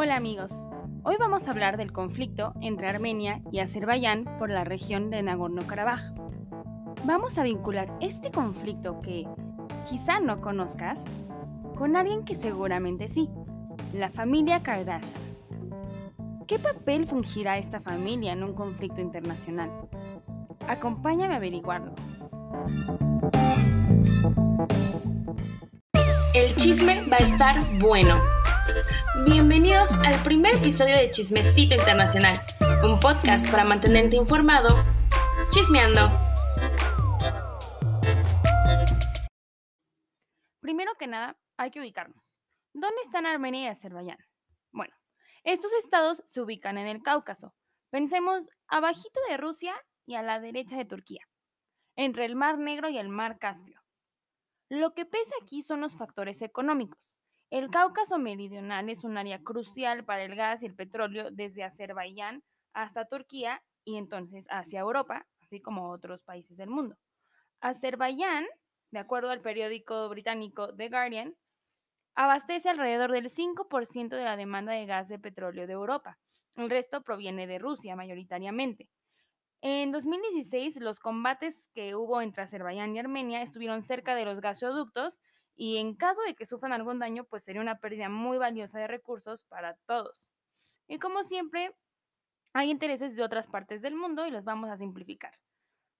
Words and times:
Hola 0.00 0.14
amigos, 0.14 0.68
hoy 1.02 1.16
vamos 1.18 1.48
a 1.48 1.50
hablar 1.50 1.76
del 1.76 1.90
conflicto 1.90 2.54
entre 2.60 2.86
Armenia 2.86 3.42
y 3.50 3.58
Azerbaiyán 3.58 4.26
por 4.38 4.48
la 4.48 4.62
región 4.62 5.10
de 5.10 5.24
Nagorno-Karabaj. 5.24 6.14
Vamos 7.02 7.36
a 7.36 7.42
vincular 7.42 7.92
este 8.00 8.30
conflicto 8.30 9.00
que 9.02 9.26
quizá 9.90 10.20
no 10.20 10.40
conozcas 10.40 11.00
con 11.76 11.96
alguien 11.96 12.24
que 12.24 12.36
seguramente 12.36 13.08
sí, 13.08 13.28
la 13.92 14.08
familia 14.08 14.62
Kardashian. 14.62 15.18
¿Qué 16.46 16.60
papel 16.60 17.08
fungirá 17.08 17.58
esta 17.58 17.80
familia 17.80 18.34
en 18.34 18.44
un 18.44 18.54
conflicto 18.54 19.00
internacional? 19.00 19.68
Acompáñame 20.68 21.34
a 21.34 21.38
averiguarlo. 21.38 21.92
El 26.34 26.54
chisme 26.54 27.02
va 27.10 27.16
a 27.16 27.24
estar 27.24 27.58
bueno. 27.80 28.37
Bienvenidos 29.24 29.92
al 29.92 30.22
primer 30.22 30.56
episodio 30.56 30.94
de 30.94 31.10
Chismecito 31.10 31.74
Internacional, 31.74 32.36
un 32.84 33.00
podcast 33.00 33.50
para 33.50 33.64
mantenerte 33.64 34.16
informado, 34.16 34.68
chismeando. 35.50 36.10
Primero 40.60 40.92
que 40.98 41.06
nada, 41.06 41.38
hay 41.56 41.70
que 41.70 41.80
ubicarnos. 41.80 42.40
¿Dónde 42.74 43.00
están 43.02 43.24
Armenia 43.24 43.62
y 43.62 43.66
Azerbaiyán? 43.68 44.18
Bueno, 44.70 44.94
estos 45.44 45.72
estados 45.72 46.22
se 46.26 46.42
ubican 46.42 46.76
en 46.76 46.86
el 46.86 47.02
Cáucaso. 47.02 47.54
Pensemos 47.90 48.48
abajito 48.66 49.20
de 49.30 49.38
Rusia 49.38 49.74
y 50.04 50.16
a 50.16 50.22
la 50.22 50.40
derecha 50.40 50.76
de 50.76 50.84
Turquía, 50.84 51.22
entre 51.96 52.26
el 52.26 52.36
Mar 52.36 52.58
Negro 52.58 52.90
y 52.90 52.98
el 52.98 53.08
Mar 53.08 53.38
Caspio. 53.38 53.80
Lo 54.68 54.92
que 54.92 55.06
pesa 55.06 55.34
aquí 55.42 55.62
son 55.62 55.80
los 55.80 55.96
factores 55.96 56.42
económicos. 56.42 57.18
El 57.50 57.70
Cáucaso 57.70 58.18
Meridional 58.18 58.90
es 58.90 59.04
un 59.04 59.16
área 59.16 59.42
crucial 59.42 60.04
para 60.04 60.22
el 60.22 60.34
gas 60.34 60.62
y 60.62 60.66
el 60.66 60.74
petróleo 60.74 61.30
desde 61.30 61.64
Azerbaiyán 61.64 62.42
hasta 62.74 63.06
Turquía 63.06 63.62
y 63.84 63.96
entonces 63.96 64.46
hacia 64.50 64.80
Europa, 64.80 65.26
así 65.40 65.62
como 65.62 65.90
otros 65.90 66.20
países 66.20 66.58
del 66.58 66.68
mundo. 66.68 66.96
Azerbaiyán, 67.60 68.44
de 68.90 68.98
acuerdo 68.98 69.30
al 69.30 69.40
periódico 69.40 70.10
británico 70.10 70.74
The 70.76 70.90
Guardian, 70.90 71.34
abastece 72.14 72.68
alrededor 72.68 73.12
del 73.12 73.30
5% 73.30 74.08
de 74.10 74.24
la 74.24 74.36
demanda 74.36 74.72
de 74.72 74.84
gas 74.84 75.08
de 75.08 75.18
petróleo 75.18 75.66
de 75.66 75.72
Europa. 75.72 76.18
El 76.56 76.68
resto 76.68 77.02
proviene 77.02 77.46
de 77.46 77.58
Rusia 77.58 77.96
mayoritariamente. 77.96 78.90
En 79.62 79.90
2016, 79.90 80.80
los 80.80 81.00
combates 81.00 81.70
que 81.72 81.94
hubo 81.94 82.20
entre 82.20 82.42
Azerbaiyán 82.42 82.94
y 82.94 82.98
Armenia 82.98 83.40
estuvieron 83.40 83.82
cerca 83.82 84.14
de 84.14 84.26
los 84.26 84.40
gasoductos 84.40 85.22
y 85.58 85.78
en 85.78 85.96
caso 85.96 86.22
de 86.22 86.36
que 86.36 86.46
sufran 86.46 86.72
algún 86.72 87.00
daño, 87.00 87.24
pues 87.24 87.42
sería 87.42 87.60
una 87.60 87.80
pérdida 87.80 88.08
muy 88.08 88.38
valiosa 88.38 88.78
de 88.78 88.86
recursos 88.86 89.42
para 89.42 89.74
todos. 89.86 90.30
Y 90.86 91.00
como 91.00 91.24
siempre, 91.24 91.74
hay 92.52 92.70
intereses 92.70 93.16
de 93.16 93.24
otras 93.24 93.48
partes 93.48 93.82
del 93.82 93.96
mundo 93.96 94.24
y 94.24 94.30
los 94.30 94.44
vamos 94.44 94.70
a 94.70 94.76
simplificar. 94.76 95.36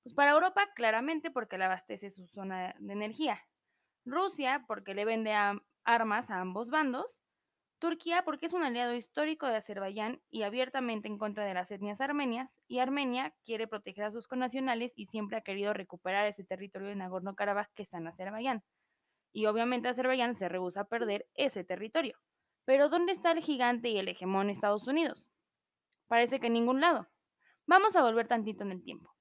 Pues 0.05 0.15
para 0.15 0.31
Europa, 0.31 0.69
claramente 0.77 1.33
porque 1.33 1.59
le 1.59 1.65
abastece 1.65 2.09
su 2.09 2.29
zona 2.29 2.77
de 2.79 2.93
energía. 2.93 3.49
Rusia, 4.05 4.65
porque 4.69 4.95
le 4.95 5.05
vende 5.05 5.35
armas 5.83 6.31
a 6.31 6.41
ambos 6.41 6.71
bandos. 6.71 7.25
Turquía, 7.81 8.25
porque 8.25 8.47
es 8.47 8.53
un 8.53 8.63
aliado 8.63 8.95
histórico 8.95 9.49
de 9.49 9.57
Azerbaiyán 9.57 10.23
y 10.31 10.45
abiertamente 10.45 11.09
en 11.09 11.19
contra 11.19 11.45
de 11.45 11.55
las 11.55 11.73
etnias 11.73 12.01
armenias. 12.01 12.63
Y 12.69 12.79
Armenia 12.79 13.35
quiere 13.45 13.67
proteger 13.67 14.05
a 14.05 14.13
sus 14.13 14.29
connacionales 14.29 14.93
y 14.95 15.07
siempre 15.07 15.37
ha 15.37 15.43
querido 15.43 15.73
recuperar 15.73 16.27
ese 16.27 16.45
territorio 16.45 16.87
de 16.87 16.95
Nagorno-Karabaj 16.95 17.71
que 17.75 17.83
está 17.83 17.99
en 17.99 18.07
Azerbaiyán 18.07 18.63
y 19.33 19.47
obviamente 19.47 19.89
Azerbaiyán 19.89 20.35
se 20.35 20.49
rehúsa 20.49 20.83
a 20.83 20.89
perder 20.89 21.27
ese 21.35 21.65
territorio. 21.65 22.19
Pero 22.65 22.89
¿dónde 22.89 23.13
está 23.13 23.33
el 23.33 23.41
gigante 23.41 23.89
y 23.89 23.99
el 23.99 24.09
hegemón 24.09 24.51
Estados 24.51 24.87
Unidos? 24.87 25.31
Parece 26.07 26.41
que 26.41 26.49
en 26.49 26.55
ningún 26.55 26.81
lado. 26.81 27.09
Vamos 27.67 27.97
a 27.97 28.03
volver 28.03 28.27
tantito 28.27 28.65
en 28.65 28.73
el 28.73 28.83
tiempo. 28.83 29.15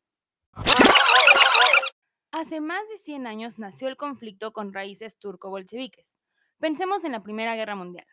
Hace 2.32 2.62
más 2.62 2.88
de 2.90 2.98
100 2.98 3.28
años 3.28 3.58
nació 3.58 3.88
el 3.88 3.98
conflicto 3.98 4.54
con 4.54 4.74
raíces 4.74 5.18
turco-bolcheviques. 5.18 6.18
Pensemos 6.60 7.04
en 7.04 7.14
la 7.14 7.24
Primera 7.24 7.56
Guerra 7.56 7.76
Mundial. 7.76 8.06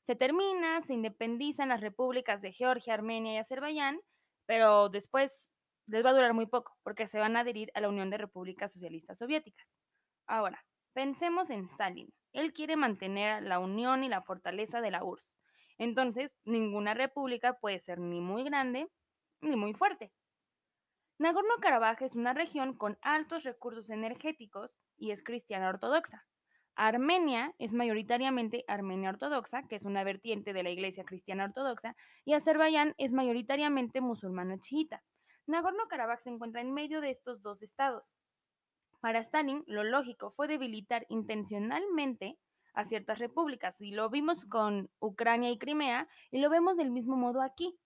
Se 0.00 0.14
termina, 0.14 0.82
se 0.82 0.94
independizan 0.94 1.70
las 1.70 1.80
repúblicas 1.80 2.42
de 2.42 2.52
Georgia, 2.52 2.94
Armenia 2.94 3.34
y 3.34 3.38
Azerbaiyán, 3.38 4.00
pero 4.46 4.88
después 4.88 5.50
les 5.86 6.04
va 6.04 6.10
a 6.10 6.14
durar 6.14 6.32
muy 6.32 6.46
poco, 6.46 6.76
porque 6.82 7.08
se 7.08 7.18
van 7.18 7.36
a 7.36 7.40
adherir 7.40 7.70
a 7.74 7.80
la 7.80 7.88
Unión 7.88 8.10
de 8.10 8.18
Repúblicas 8.18 8.72
Socialistas 8.72 9.18
Soviéticas. 9.18 9.76
Ahora, 10.26 10.64
Pensemos 10.96 11.50
en 11.50 11.66
Stalin. 11.66 12.08
Él 12.32 12.54
quiere 12.54 12.74
mantener 12.74 13.42
la 13.42 13.58
unión 13.58 14.02
y 14.02 14.08
la 14.08 14.22
fortaleza 14.22 14.80
de 14.80 14.90
la 14.90 15.04
URSS. 15.04 15.36
Entonces, 15.76 16.38
ninguna 16.46 16.94
república 16.94 17.58
puede 17.60 17.80
ser 17.80 18.00
ni 18.00 18.22
muy 18.22 18.44
grande 18.44 18.88
ni 19.42 19.56
muy 19.56 19.74
fuerte. 19.74 20.10
Nagorno-Karabaj 21.18 22.00
es 22.00 22.14
una 22.14 22.32
región 22.32 22.72
con 22.72 22.96
altos 23.02 23.44
recursos 23.44 23.90
energéticos 23.90 24.78
y 24.96 25.10
es 25.10 25.22
cristiana 25.22 25.68
ortodoxa. 25.68 26.24
Armenia 26.76 27.54
es 27.58 27.74
mayoritariamente 27.74 28.64
armenia 28.66 29.10
ortodoxa, 29.10 29.68
que 29.68 29.76
es 29.76 29.84
una 29.84 30.02
vertiente 30.02 30.54
de 30.54 30.62
la 30.62 30.70
Iglesia 30.70 31.04
cristiana 31.04 31.44
ortodoxa, 31.44 31.94
y 32.24 32.32
Azerbaiyán 32.32 32.94
es 32.96 33.12
mayoritariamente 33.12 34.00
musulmana 34.00 34.58
chiita. 34.60 35.04
Nagorno-Karabaj 35.46 36.20
se 36.20 36.30
encuentra 36.30 36.62
en 36.62 36.72
medio 36.72 37.02
de 37.02 37.10
estos 37.10 37.42
dos 37.42 37.60
estados. 37.60 38.16
Para 39.00 39.20
Stalin, 39.20 39.62
lo 39.66 39.84
lógico 39.84 40.30
fue 40.30 40.48
debilitar 40.48 41.06
intencionalmente 41.08 42.38
a 42.74 42.84
ciertas 42.84 43.18
repúblicas, 43.18 43.80
y 43.80 43.92
lo 43.92 44.10
vimos 44.10 44.44
con 44.44 44.90
Ucrania 44.98 45.50
y 45.50 45.58
Crimea, 45.58 46.08
y 46.30 46.38
lo 46.38 46.50
vemos 46.50 46.76
del 46.76 46.90
mismo 46.90 47.16
modo 47.16 47.40
aquí. 47.40 47.78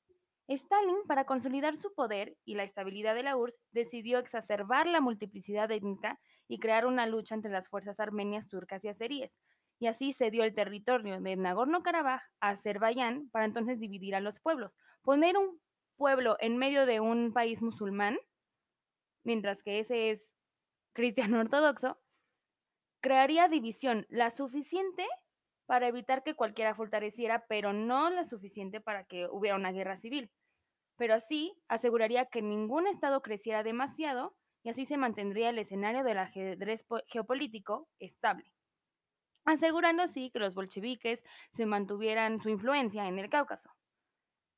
Stalin, 0.48 0.96
para 1.06 1.26
consolidar 1.26 1.76
su 1.76 1.94
poder 1.94 2.36
y 2.44 2.56
la 2.56 2.64
estabilidad 2.64 3.14
de 3.14 3.22
la 3.22 3.36
URSS, 3.36 3.60
decidió 3.70 4.18
exacerbar 4.18 4.88
la 4.88 5.00
multiplicidad 5.00 5.70
étnica 5.70 6.18
y 6.48 6.58
crear 6.58 6.86
una 6.86 7.06
lucha 7.06 7.36
entre 7.36 7.52
las 7.52 7.68
fuerzas 7.68 8.00
armenias, 8.00 8.48
turcas 8.48 8.84
y 8.84 8.88
azeríes. 8.88 9.38
Y 9.78 9.86
así 9.86 10.12
se 10.12 10.32
dio 10.32 10.42
el 10.42 10.52
territorio 10.52 11.20
de 11.20 11.36
Nagorno-Karabaj 11.36 12.22
a 12.40 12.48
Azerbaiyán 12.50 13.30
para 13.30 13.44
entonces 13.44 13.78
dividir 13.78 14.16
a 14.16 14.20
los 14.20 14.40
pueblos. 14.40 14.76
Poner 15.02 15.36
un 15.38 15.60
pueblo 15.96 16.36
en 16.40 16.56
medio 16.56 16.84
de 16.84 16.98
un 16.98 17.32
país 17.32 17.62
musulmán, 17.62 18.18
mientras 19.22 19.62
que 19.62 19.78
ese 19.78 20.10
es 20.10 20.34
cristiano 20.92 21.40
ortodoxo, 21.40 21.98
crearía 23.00 23.48
división 23.48 24.06
la 24.08 24.30
suficiente 24.30 25.06
para 25.66 25.88
evitar 25.88 26.22
que 26.22 26.34
cualquiera 26.34 26.74
fortaleciera, 26.74 27.46
pero 27.46 27.72
no 27.72 28.10
la 28.10 28.24
suficiente 28.24 28.80
para 28.80 29.04
que 29.04 29.26
hubiera 29.26 29.56
una 29.56 29.72
guerra 29.72 29.96
civil. 29.96 30.30
Pero 30.96 31.14
así 31.14 31.56
aseguraría 31.68 32.26
que 32.26 32.42
ningún 32.42 32.86
estado 32.86 33.22
creciera 33.22 33.62
demasiado 33.62 34.34
y 34.62 34.68
así 34.68 34.84
se 34.84 34.96
mantendría 34.96 35.50
el 35.50 35.58
escenario 35.58 36.04
del 36.04 36.18
ajedrez 36.18 36.84
geopolítico 37.06 37.88
estable, 37.98 38.52
asegurando 39.44 40.02
así 40.02 40.30
que 40.30 40.40
los 40.40 40.54
bolcheviques 40.54 41.24
se 41.52 41.66
mantuvieran 41.66 42.40
su 42.40 42.50
influencia 42.50 43.06
en 43.06 43.18
el 43.18 43.30
Cáucaso. 43.30 43.70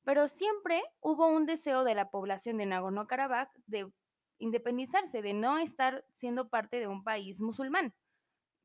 Pero 0.03 0.27
siempre 0.27 0.81
hubo 0.99 1.27
un 1.27 1.45
deseo 1.45 1.83
de 1.83 1.95
la 1.95 2.09
población 2.09 2.57
de 2.57 2.65
Nagorno-Karabaj 2.65 3.49
de 3.67 3.89
independizarse, 4.37 5.21
de 5.21 5.33
no 5.33 5.57
estar 5.57 6.05
siendo 6.13 6.49
parte 6.49 6.79
de 6.79 6.87
un 6.87 7.03
país 7.03 7.41
musulmán, 7.41 7.93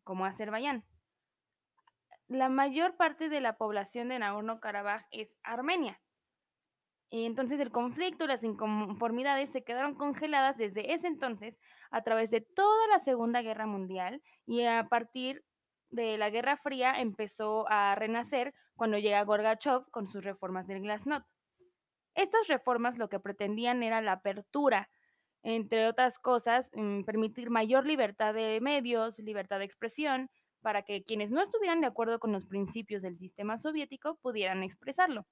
como 0.05 0.25
Azerbaiyán. 0.25 0.85
La 2.27 2.49
mayor 2.49 2.97
parte 2.97 3.29
de 3.29 3.41
la 3.41 3.57
población 3.57 4.09
de 4.09 4.19
Nagorno-Karabaj 4.19 5.07
es 5.11 5.37
armenia. 5.43 6.01
Y 7.11 7.25
entonces 7.25 7.59
el 7.61 7.71
conflicto 7.71 8.25
y 8.25 8.29
las 8.29 8.45
inconformidades 8.45 9.51
se 9.51 9.65
quedaron 9.65 9.95
congeladas 9.95 10.59
desde 10.59 10.93
ese 10.93 11.07
entonces 11.07 11.59
a 11.91 12.03
través 12.03 12.31
de 12.31 12.43
toda 12.43 12.87
la 12.89 12.99
Segunda 12.99 13.41
Guerra 13.41 13.67
Mundial 13.67 14.23
y 14.45 14.65
a 14.65 14.89
partir 14.89 15.43
de 15.89 16.19
la 16.19 16.29
Guerra 16.29 16.59
Fría 16.59 17.01
empezó 17.01 17.67
a 17.71 17.95
renacer 17.95 18.53
cuando 18.77 18.99
llega 18.99 19.25
Gorbachev 19.25 19.91
con 19.91 20.05
sus 20.05 20.23
reformas 20.23 20.67
del 20.67 20.83
Glasnost. 20.83 21.27
Estas 22.15 22.47
reformas 22.49 22.99
lo 22.99 23.09
que 23.09 23.21
pretendían 23.21 23.83
era 23.83 24.03
la 24.03 24.13
apertura 24.13 24.91
entre 25.43 25.87
otras 25.87 26.19
cosas, 26.19 26.71
mm, 26.75 27.03
permitir 27.03 27.51
mayor 27.51 27.87
libertad 27.87 28.35
de 28.35 28.61
medios, 28.61 29.19
libertad 29.19 29.59
de 29.59 29.65
expresión, 29.65 30.31
para 30.61 30.83
que 30.83 31.05
quienes 31.05 31.31
no 31.31 31.43
estuvieran 31.43 31.81
de 31.81 31.87
acuerdo 31.87 32.19
con 32.19 32.33
los 32.33 32.47
principios 32.47 33.03
del 33.03 33.17
sistema 33.17 33.59
soviético 33.59 34.17
pudieran 34.17 34.63
expresarlo. 34.63 35.27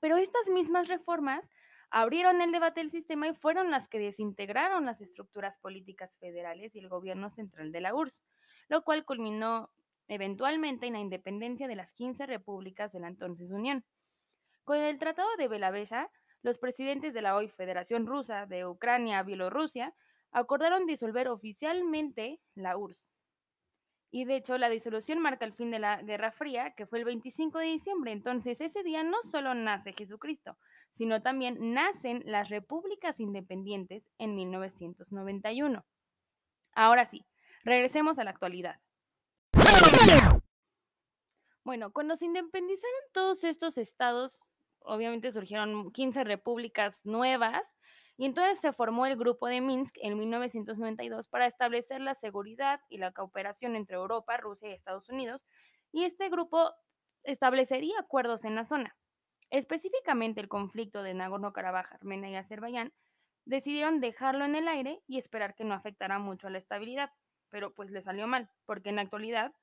Pero 0.00 0.16
estas 0.16 0.48
mismas 0.50 0.88
reformas 0.88 1.50
abrieron 1.90 2.42
el 2.42 2.52
debate 2.52 2.80
del 2.80 2.90
sistema 2.90 3.28
y 3.28 3.34
fueron 3.34 3.70
las 3.70 3.88
que 3.88 3.98
desintegraron 3.98 4.84
las 4.84 5.00
estructuras 5.00 5.58
políticas 5.58 6.18
federales 6.18 6.76
y 6.76 6.80
el 6.80 6.88
gobierno 6.88 7.30
central 7.30 7.72
de 7.72 7.80
la 7.80 7.94
URSS, 7.94 8.22
lo 8.68 8.82
cual 8.82 9.04
culminó 9.04 9.70
eventualmente 10.08 10.86
en 10.86 10.94
la 10.94 11.00
independencia 11.00 11.68
de 11.68 11.76
las 11.76 11.94
15 11.94 12.26
repúblicas 12.26 12.92
de 12.92 13.00
la 13.00 13.08
entonces 13.08 13.50
Unión. 13.50 13.84
Con 14.64 14.78
el 14.78 14.98
Tratado 14.98 15.28
de 15.38 15.48
Belavella, 15.48 16.10
los 16.42 16.58
presidentes 16.58 17.14
de 17.14 17.22
la 17.22 17.36
hoy 17.36 17.48
Federación 17.48 18.06
Rusa, 18.06 18.46
de 18.46 18.66
Ucrania, 18.66 19.22
Bielorrusia, 19.22 19.94
acordaron 20.30 20.86
disolver 20.86 21.28
oficialmente 21.28 22.40
la 22.54 22.76
URSS. 22.76 23.10
Y 24.10 24.24
de 24.24 24.36
hecho, 24.36 24.56
la 24.56 24.70
disolución 24.70 25.18
marca 25.18 25.44
el 25.44 25.52
fin 25.52 25.70
de 25.70 25.78
la 25.78 26.00
Guerra 26.02 26.32
Fría, 26.32 26.74
que 26.74 26.86
fue 26.86 26.98
el 26.98 27.04
25 27.04 27.58
de 27.58 27.66
diciembre. 27.66 28.12
Entonces, 28.12 28.60
ese 28.60 28.82
día 28.82 29.02
no 29.02 29.22
solo 29.22 29.54
nace 29.54 29.92
Jesucristo, 29.92 30.56
sino 30.92 31.20
también 31.20 31.74
nacen 31.74 32.22
las 32.24 32.48
repúblicas 32.48 33.20
independientes 33.20 34.08
en 34.16 34.34
1991. 34.34 35.84
Ahora 36.72 37.04
sí, 37.04 37.26
regresemos 37.64 38.18
a 38.18 38.24
la 38.24 38.30
actualidad. 38.30 38.80
Bueno, 41.64 41.92
cuando 41.92 42.16
se 42.16 42.24
independizaron 42.24 43.00
todos 43.12 43.44
estos 43.44 43.76
estados, 43.76 44.48
obviamente 44.80 45.32
surgieron 45.32 45.92
15 45.92 46.24
repúblicas 46.24 47.04
nuevas 47.04 47.76
y 48.16 48.24
entonces 48.24 48.60
se 48.60 48.72
formó 48.72 49.06
el 49.06 49.16
Grupo 49.16 49.46
de 49.46 49.60
Minsk 49.60 49.96
en 50.00 50.18
1992 50.18 51.28
para 51.28 51.46
establecer 51.46 52.00
la 52.00 52.14
seguridad 52.14 52.80
y 52.88 52.98
la 52.98 53.12
cooperación 53.12 53.76
entre 53.76 53.96
Europa, 53.96 54.36
Rusia 54.36 54.70
y 54.70 54.72
Estados 54.72 55.08
Unidos, 55.08 55.46
y 55.92 56.04
este 56.04 56.28
grupo 56.28 56.72
establecería 57.22 57.98
acuerdos 58.00 58.44
en 58.44 58.56
la 58.56 58.64
zona. 58.64 58.96
Específicamente 59.50 60.40
el 60.40 60.48
conflicto 60.48 61.02
de 61.02 61.14
Nagorno-Karabaj, 61.14 61.94
Armenia 61.94 62.30
y 62.30 62.36
Azerbaiyán 62.36 62.92
decidieron 63.44 64.00
dejarlo 64.00 64.44
en 64.44 64.56
el 64.56 64.68
aire 64.68 65.00
y 65.06 65.18
esperar 65.18 65.54
que 65.54 65.64
no 65.64 65.74
afectara 65.74 66.18
mucho 66.18 66.48
a 66.48 66.50
la 66.50 66.58
estabilidad, 66.58 67.12
pero 67.48 67.72
pues 67.72 67.90
le 67.90 68.02
salió 68.02 68.26
mal, 68.26 68.50
porque 68.66 68.90
en 68.90 68.96
la 68.96 69.02
actualidad 69.02 69.54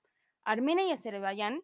Armenia 0.44 0.86
y 0.86 0.92
Azerbaiyán 0.92 1.62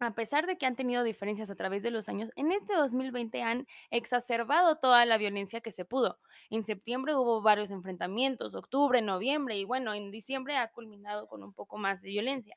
a 0.00 0.14
pesar 0.14 0.46
de 0.46 0.56
que 0.56 0.64
han 0.64 0.76
tenido 0.76 1.04
diferencias 1.04 1.50
a 1.50 1.54
través 1.54 1.82
de 1.82 1.90
los 1.90 2.08
años, 2.08 2.30
en 2.34 2.50
este 2.52 2.74
2020 2.74 3.42
han 3.42 3.66
exacerbado 3.90 4.76
toda 4.76 5.04
la 5.04 5.18
violencia 5.18 5.60
que 5.60 5.72
se 5.72 5.84
pudo. 5.84 6.18
En 6.48 6.64
septiembre 6.64 7.14
hubo 7.14 7.42
varios 7.42 7.70
enfrentamientos, 7.70 8.54
octubre, 8.54 9.02
noviembre 9.02 9.58
y 9.58 9.64
bueno, 9.64 9.92
en 9.92 10.10
diciembre 10.10 10.56
ha 10.56 10.72
culminado 10.72 11.28
con 11.28 11.42
un 11.42 11.52
poco 11.52 11.76
más 11.76 12.00
de 12.00 12.08
violencia. 12.08 12.56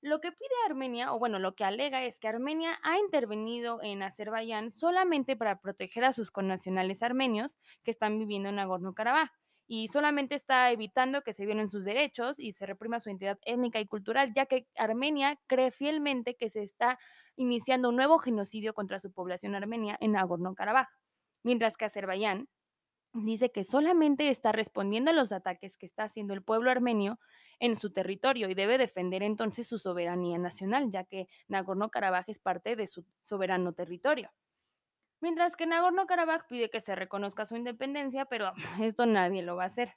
Lo 0.00 0.20
que 0.20 0.30
pide 0.30 0.50
Armenia, 0.66 1.12
o 1.12 1.18
bueno, 1.18 1.40
lo 1.40 1.56
que 1.56 1.64
alega 1.64 2.04
es 2.04 2.20
que 2.20 2.28
Armenia 2.28 2.78
ha 2.82 2.98
intervenido 2.98 3.82
en 3.82 4.04
Azerbaiyán 4.04 4.70
solamente 4.70 5.34
para 5.36 5.60
proteger 5.60 6.04
a 6.04 6.12
sus 6.12 6.30
connacionales 6.30 7.02
armenios 7.02 7.56
que 7.82 7.90
están 7.90 8.18
viviendo 8.18 8.50
en 8.50 8.56
Nagorno-Karabaj 8.56 9.30
y 9.66 9.88
solamente 9.88 10.34
está 10.34 10.70
evitando 10.70 11.22
que 11.22 11.32
se 11.32 11.44
violen 11.44 11.68
sus 11.68 11.84
derechos 11.84 12.38
y 12.38 12.52
se 12.52 12.66
reprima 12.66 13.00
su 13.00 13.10
identidad 13.10 13.38
étnica 13.42 13.80
y 13.80 13.86
cultural, 13.86 14.32
ya 14.34 14.46
que 14.46 14.66
Armenia 14.76 15.38
cree 15.46 15.70
fielmente 15.70 16.36
que 16.36 16.50
se 16.50 16.62
está 16.62 16.98
iniciando 17.36 17.88
un 17.88 17.96
nuevo 17.96 18.18
genocidio 18.18 18.74
contra 18.74 18.98
su 19.00 19.12
población 19.12 19.54
armenia 19.54 19.96
en 20.00 20.12
Nagorno-Karabaj, 20.12 20.88
mientras 21.42 21.76
que 21.76 21.86
Azerbaiyán 21.86 22.48
dice 23.12 23.50
que 23.50 23.64
solamente 23.64 24.28
está 24.28 24.52
respondiendo 24.52 25.10
a 25.10 25.14
los 25.14 25.32
ataques 25.32 25.76
que 25.76 25.86
está 25.86 26.04
haciendo 26.04 26.34
el 26.34 26.42
pueblo 26.42 26.70
armenio 26.70 27.18
en 27.58 27.76
su 27.76 27.92
territorio 27.92 28.48
y 28.50 28.54
debe 28.54 28.78
defender 28.78 29.22
entonces 29.22 29.66
su 29.66 29.78
soberanía 29.78 30.38
nacional, 30.38 30.90
ya 30.90 31.04
que 31.04 31.26
Nagorno-Karabaj 31.48 32.24
es 32.28 32.38
parte 32.38 32.76
de 32.76 32.86
su 32.86 33.04
soberano 33.20 33.72
territorio. 33.72 34.30
Mientras 35.20 35.56
que 35.56 35.66
Nagorno-Karabaj 35.66 36.46
pide 36.46 36.70
que 36.70 36.80
se 36.80 36.94
reconozca 36.94 37.46
su 37.46 37.56
independencia, 37.56 38.26
pero 38.26 38.52
esto 38.82 39.06
nadie 39.06 39.42
lo 39.42 39.56
va 39.56 39.64
a 39.64 39.66
hacer. 39.66 39.94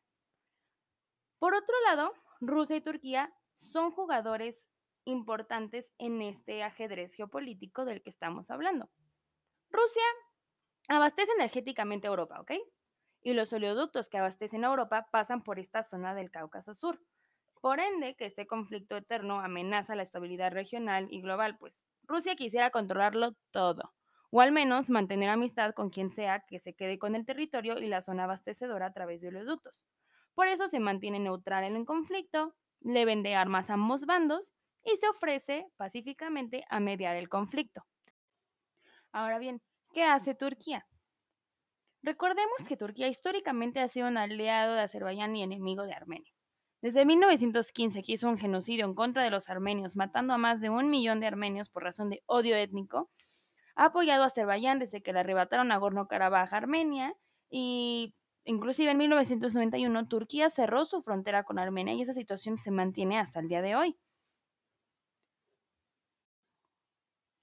Por 1.40 1.54
otro 1.54 1.76
lado, 1.86 2.14
Rusia 2.40 2.76
y 2.78 2.82
Turquía 2.82 3.34
son 3.58 3.92
jugadores 3.92 4.70
importantes 5.06 5.94
en 5.98 6.22
este 6.22 6.64
ajedrez 6.64 7.14
geopolítico 7.14 7.86
del 7.86 8.02
que 8.02 8.10
estamos 8.10 8.50
hablando. 8.52 8.90
Rusia 9.70 10.04
abastece 10.88 11.32
energéticamente 11.34 12.08
a 12.08 12.12
Europa, 12.12 12.40
¿ok? 12.40 12.52
Y 13.22 13.34
los 13.34 13.52
oleoductos 13.52 14.10
que 14.10 14.18
abastecen 14.18 14.64
a 14.64 14.70
Europa 14.70 15.08
pasan 15.12 15.42
por 15.42 15.60
esta 15.60 15.84
zona 15.84 16.16
del 16.16 16.32
Cáucaso 16.32 16.74
Sur. 16.74 17.02
Por 17.62 17.82
ende, 17.82 18.16
que 18.16 18.26
este 18.26 18.48
conflicto 18.48 18.96
eterno 18.96 19.42
amenaza 19.42 19.96
la 19.96 20.04
estabilidad 20.04 20.52
regional 20.52 21.08
y 21.12 21.22
global, 21.22 21.58
pues 21.58 21.84
Rusia 22.04 22.36
quisiera 22.36 22.72
controlarlo 22.72 23.36
todo 23.52 23.94
o 24.32 24.42
al 24.42 24.52
menos 24.52 24.90
mantener 24.90 25.30
amistad 25.30 25.74
con 25.74 25.90
quien 25.90 26.10
sea 26.10 26.44
que 26.48 26.60
se 26.60 26.74
quede 26.74 27.00
con 27.00 27.16
el 27.16 27.26
territorio 27.26 27.80
y 27.80 27.88
la 27.88 28.02
zona 28.02 28.26
abastecedora 28.26 28.88
a 28.88 28.94
través 28.94 29.22
de 29.22 29.30
oleoductos. 29.30 29.86
Por 30.34 30.48
eso 30.48 30.68
se 30.68 30.80
mantiene 30.80 31.20
neutral 31.20 31.64
en 31.64 31.76
el 31.76 31.86
conflicto, 31.86 32.56
le 32.82 33.06
vende 33.06 33.36
armas 33.36 33.70
a 33.70 33.74
ambos 33.74 34.06
bandos 34.06 34.54
y 34.84 34.96
se 34.96 35.08
ofrece 35.10 35.68
pacíficamente 35.78 36.64
a 36.70 36.80
mediar 36.80 37.16
el 37.16 37.30
conflicto. 37.30 37.84
Ahora 39.12 39.40
bien, 39.40 39.62
¿qué 39.92 40.04
hace 40.04 40.36
Turquía? 40.36 40.86
Recordemos 42.02 42.68
que 42.68 42.78
Turquía 42.78 43.08
históricamente 43.08 43.82
ha 43.82 43.88
sido 43.90 44.08
un 44.08 44.18
aliado 44.18 44.74
de 44.76 44.82
Azerbaiyán 44.82 45.36
y 45.36 45.44
enemigo 45.44 45.84
de 45.84 45.94
Armenia. 45.94 46.32
Desde 46.82 47.06
1915 47.06 48.04
que 48.04 48.14
hizo 48.14 48.30
un 48.30 48.38
genocidio 48.38 48.86
en 48.86 48.94
contra 48.94 49.24
de 49.24 49.32
los 49.32 49.50
armenios, 49.50 49.98
matando 49.98 50.34
a 50.34 50.38
más 50.38 50.62
de 50.62 50.70
un 50.70 50.90
millón 50.90 51.20
de 51.20 51.28
armenios 51.28 51.70
por 51.70 51.84
razón 51.84 52.10
de 52.10 52.24
odio 52.26 52.56
étnico, 52.56 53.10
ha 53.80 53.86
apoyado 53.86 54.24
a 54.24 54.26
Azerbaiyán 54.26 54.78
desde 54.80 55.02
que 55.02 55.14
le 55.14 55.22
arrebataron 55.22 55.72
a 55.72 55.76
Nagorno-Karabaj 55.76 56.52
Armenia 56.52 57.14
y 57.50 58.14
inclusive 58.44 58.92
en 58.92 58.98
1991 58.98 60.04
Turquía 60.04 60.50
cerró 60.50 60.84
su 60.84 61.02
frontera 61.02 61.44
con 61.44 61.60
Armenia 61.60 61.94
y 61.94 62.02
esa 62.02 62.14
situación 62.14 62.58
se 62.58 62.72
mantiene 62.72 63.18
hasta 63.18 63.40
el 63.40 63.48
día 63.48 63.62
de 63.62 63.78
hoy. 63.78 63.98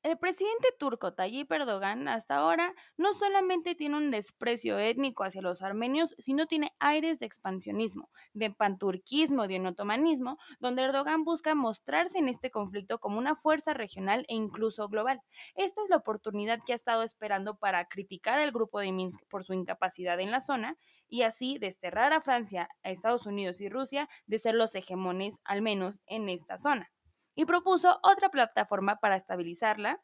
El 0.06 0.18
presidente 0.18 0.68
turco 0.78 1.14
Tayyip 1.14 1.50
Erdogan 1.50 2.06
hasta 2.06 2.36
ahora 2.36 2.76
no 2.96 3.12
solamente 3.12 3.74
tiene 3.74 3.96
un 3.96 4.12
desprecio 4.12 4.78
étnico 4.78 5.24
hacia 5.24 5.42
los 5.42 5.62
armenios, 5.62 6.14
sino 6.18 6.46
tiene 6.46 6.70
aires 6.78 7.18
de 7.18 7.26
expansionismo, 7.26 8.08
de 8.32 8.52
panturquismo, 8.52 9.48
de 9.48 9.58
otomanismo, 9.66 10.38
donde 10.60 10.82
Erdogan 10.82 11.24
busca 11.24 11.56
mostrarse 11.56 12.18
en 12.18 12.28
este 12.28 12.52
conflicto 12.52 13.00
como 13.00 13.18
una 13.18 13.34
fuerza 13.34 13.74
regional 13.74 14.24
e 14.28 14.36
incluso 14.36 14.86
global. 14.88 15.22
Esta 15.56 15.82
es 15.82 15.90
la 15.90 15.96
oportunidad 15.96 16.60
que 16.64 16.72
ha 16.72 16.76
estado 16.76 17.02
esperando 17.02 17.56
para 17.56 17.86
criticar 17.86 18.38
al 18.38 18.52
grupo 18.52 18.78
de 18.78 18.92
Minsk 18.92 19.26
por 19.28 19.42
su 19.42 19.54
incapacidad 19.54 20.20
en 20.20 20.30
la 20.30 20.40
zona 20.40 20.76
y 21.08 21.22
así 21.22 21.58
desterrar 21.58 22.12
a 22.12 22.20
Francia, 22.20 22.68
a 22.84 22.90
Estados 22.92 23.26
Unidos 23.26 23.60
y 23.60 23.68
Rusia 23.68 24.08
de 24.26 24.38
ser 24.38 24.54
los 24.54 24.76
hegemones, 24.76 25.40
al 25.42 25.62
menos 25.62 26.00
en 26.06 26.28
esta 26.28 26.58
zona 26.58 26.92
y 27.36 27.44
propuso 27.44 28.00
otra 28.02 28.30
plataforma 28.30 28.96
para 28.96 29.16
estabilizarla, 29.16 30.02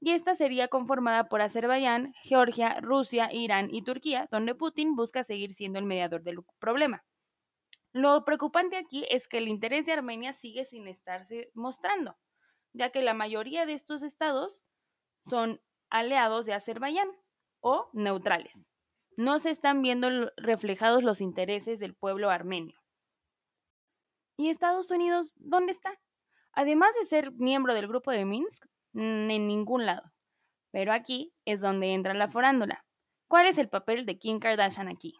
y 0.00 0.10
esta 0.10 0.34
sería 0.34 0.68
conformada 0.68 1.28
por 1.28 1.40
Azerbaiyán, 1.40 2.12
Georgia, 2.22 2.78
Rusia, 2.80 3.30
Irán 3.32 3.68
y 3.70 3.82
Turquía, 3.82 4.28
donde 4.30 4.54
Putin 4.54 4.94
busca 4.94 5.24
seguir 5.24 5.54
siendo 5.54 5.78
el 5.78 5.86
mediador 5.86 6.22
del 6.22 6.44
problema. 6.58 7.04
Lo 7.92 8.24
preocupante 8.24 8.76
aquí 8.76 9.06
es 9.08 9.28
que 9.28 9.38
el 9.38 9.48
interés 9.48 9.86
de 9.86 9.92
Armenia 9.92 10.32
sigue 10.34 10.66
sin 10.66 10.86
estarse 10.88 11.50
mostrando, 11.54 12.18
ya 12.74 12.90
que 12.90 13.02
la 13.02 13.14
mayoría 13.14 13.66
de 13.66 13.72
estos 13.72 14.02
estados 14.02 14.64
son 15.26 15.62
aliados 15.88 16.44
de 16.44 16.52
Azerbaiyán 16.52 17.08
o 17.60 17.88
neutrales. 17.94 18.70
No 19.16 19.38
se 19.38 19.50
están 19.50 19.80
viendo 19.80 20.32
reflejados 20.36 21.02
los 21.02 21.20
intereses 21.20 21.78
del 21.78 21.94
pueblo 21.94 22.30
armenio. 22.30 22.78
¿Y 24.36 24.50
Estados 24.50 24.90
Unidos 24.90 25.32
dónde 25.36 25.72
está? 25.72 25.98
Además 26.56 26.94
de 26.94 27.04
ser 27.04 27.32
miembro 27.32 27.74
del 27.74 27.88
grupo 27.88 28.12
de 28.12 28.24
Minsk, 28.24 28.64
en 28.94 29.48
ningún 29.48 29.86
lado. 29.86 30.12
Pero 30.70 30.92
aquí 30.92 31.34
es 31.44 31.60
donde 31.60 31.92
entra 31.92 32.14
la 32.14 32.28
forándula. 32.28 32.84
¿Cuál 33.28 33.48
es 33.48 33.58
el 33.58 33.68
papel 33.68 34.06
de 34.06 34.18
Kim 34.18 34.38
Kardashian 34.38 34.88
aquí? 34.88 35.14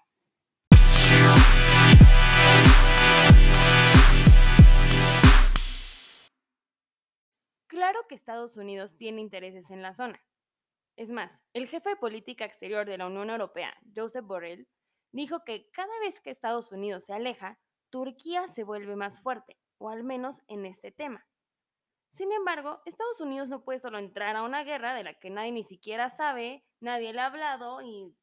Claro 7.66 7.98
que 8.08 8.14
Estados 8.14 8.56
Unidos 8.56 8.96
tiene 8.96 9.20
intereses 9.20 9.72
en 9.72 9.82
la 9.82 9.92
zona. 9.92 10.24
Es 10.96 11.10
más, 11.10 11.42
el 11.52 11.66
jefe 11.66 11.90
de 11.90 11.96
política 11.96 12.44
exterior 12.44 12.86
de 12.86 12.98
la 12.98 13.08
Unión 13.08 13.30
Europea, 13.30 13.74
Joseph 13.96 14.24
Borrell, 14.24 14.68
dijo 15.12 15.42
que 15.44 15.68
cada 15.72 15.98
vez 15.98 16.20
que 16.20 16.30
Estados 16.30 16.70
Unidos 16.70 17.06
se 17.06 17.12
aleja, 17.12 17.58
Turquía 17.90 18.46
se 18.46 18.62
vuelve 18.62 18.94
más 18.94 19.20
fuerte 19.20 19.58
o 19.84 19.90
al 19.90 20.02
menos 20.02 20.40
en 20.48 20.64
este 20.64 20.90
tema. 20.92 21.26
Sin 22.10 22.32
embargo, 22.32 22.80
Estados 22.86 23.20
Unidos 23.20 23.50
no 23.50 23.64
puede 23.64 23.78
solo 23.78 23.98
entrar 23.98 24.34
a 24.34 24.42
una 24.42 24.64
guerra 24.64 24.94
de 24.94 25.04
la 25.04 25.12
que 25.12 25.28
nadie 25.28 25.52
ni 25.52 25.62
siquiera 25.62 26.08
sabe, 26.08 26.64
nadie 26.80 27.12
le 27.12 27.20
ha 27.20 27.26
hablado 27.26 27.82
y 27.82 28.16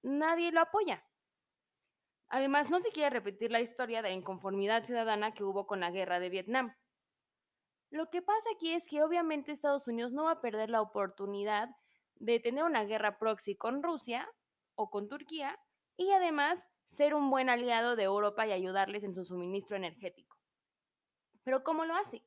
nadie 0.00 0.52
lo 0.52 0.62
apoya. 0.62 1.04
Además, 2.28 2.70
no 2.70 2.80
se 2.80 2.92
quiere 2.92 3.10
repetir 3.10 3.50
la 3.50 3.60
historia 3.60 4.00
de 4.00 4.08
la 4.08 4.14
inconformidad 4.14 4.84
ciudadana 4.84 5.34
que 5.34 5.44
hubo 5.44 5.66
con 5.66 5.80
la 5.80 5.90
guerra 5.90 6.18
de 6.18 6.30
Vietnam. 6.30 6.74
Lo 7.90 8.08
que 8.08 8.22
pasa 8.22 8.48
aquí 8.56 8.72
es 8.72 8.88
que 8.88 9.02
obviamente 9.02 9.52
Estados 9.52 9.86
Unidos 9.86 10.12
no 10.12 10.24
va 10.24 10.30
a 10.30 10.40
perder 10.40 10.70
la 10.70 10.80
oportunidad 10.80 11.68
de 12.14 12.40
tener 12.40 12.64
una 12.64 12.84
guerra 12.84 13.18
proxy 13.18 13.54
con 13.54 13.82
Rusia 13.82 14.26
o 14.76 14.88
con 14.88 15.10
Turquía 15.10 15.60
y 15.98 16.10
además 16.12 16.64
ser 16.86 17.14
un 17.14 17.28
buen 17.28 17.50
aliado 17.50 17.96
de 17.96 18.04
Europa 18.04 18.46
y 18.46 18.52
ayudarles 18.52 19.04
en 19.04 19.14
su 19.14 19.26
suministro 19.26 19.76
energético. 19.76 20.41
Pero 21.44 21.62
¿cómo 21.64 21.84
lo 21.84 21.94
hace? 21.94 22.22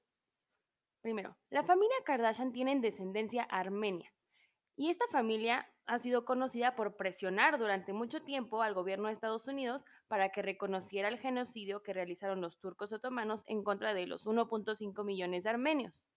Primero, 1.02 1.38
la 1.50 1.64
familia 1.64 1.96
Kardashian 2.04 2.52
tiene 2.52 2.80
descendencia 2.80 3.44
armenia. 3.44 4.12
Y 4.76 4.90
esta 4.90 5.06
familia 5.08 5.72
ha 5.86 6.00
sido 6.00 6.26
conocida 6.26 6.76
por 6.76 6.98
presionar 6.98 7.60
durante 7.60 7.94
mucho 7.94 8.24
tiempo 8.24 8.62
al 8.62 8.74
gobierno 8.74 9.08
de 9.08 9.14
Estados 9.14 9.48
Unidos 9.48 9.86
para 10.08 10.30
que 10.30 10.42
reconociera 10.42 11.08
el 11.08 11.20
genocidio 11.20 11.84
que 11.84 11.94
realizaron 11.94 12.42
los 12.42 12.60
turcos 12.60 12.92
otomanos 12.92 13.44
en 13.48 13.64
contra 13.64 13.94
de 13.94 14.08
los 14.08 14.26
1.5 14.26 15.06
millones 15.06 15.44
de 15.44 15.50
armenios. 15.50 16.08